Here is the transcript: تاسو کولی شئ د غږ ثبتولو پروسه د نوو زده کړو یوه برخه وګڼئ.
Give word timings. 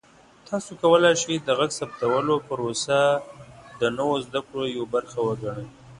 تاسو 0.47 0.71
کولی 0.81 1.11
شئ 1.21 1.35
د 1.41 1.49
غږ 1.59 1.71
ثبتولو 1.79 2.35
پروسه 2.47 2.99
د 3.79 3.81
نوو 3.97 4.15
زده 4.25 4.39
کړو 4.47 4.63
یوه 4.75 4.87
برخه 4.95 5.19
وګڼئ. 5.27 5.67